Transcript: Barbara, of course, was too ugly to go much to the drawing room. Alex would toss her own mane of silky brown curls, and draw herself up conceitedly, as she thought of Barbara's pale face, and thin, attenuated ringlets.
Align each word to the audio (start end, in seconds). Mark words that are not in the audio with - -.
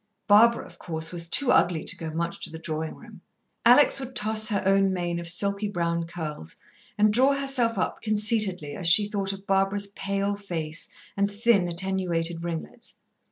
Barbara, 0.25 0.65
of 0.65 0.79
course, 0.79 1.11
was 1.11 1.29
too 1.29 1.51
ugly 1.51 1.83
to 1.83 1.95
go 1.95 2.09
much 2.09 2.39
to 2.39 2.49
the 2.49 2.57
drawing 2.57 2.95
room. 2.95 3.21
Alex 3.63 3.99
would 3.99 4.15
toss 4.15 4.47
her 4.47 4.63
own 4.65 4.91
mane 4.91 5.19
of 5.19 5.29
silky 5.29 5.67
brown 5.69 6.07
curls, 6.07 6.55
and 6.97 7.13
draw 7.13 7.33
herself 7.35 7.77
up 7.77 8.01
conceitedly, 8.01 8.73
as 8.75 8.87
she 8.87 9.07
thought 9.07 9.31
of 9.31 9.45
Barbara's 9.45 9.85
pale 9.95 10.35
face, 10.35 10.87
and 11.15 11.29
thin, 11.29 11.67
attenuated 11.67 12.43
ringlets. 12.43 12.95